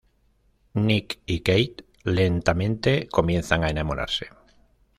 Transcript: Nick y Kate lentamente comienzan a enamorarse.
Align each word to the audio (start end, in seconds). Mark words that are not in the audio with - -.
Nick 0.73 1.19
y 1.27 1.41
Kate 1.41 1.85
lentamente 2.05 3.07
comienzan 3.07 3.63
a 3.63 3.69
enamorarse. 3.69 4.29